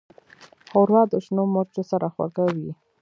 [0.69, 2.71] ښوروا د شنو مرچو سره خوږه وي.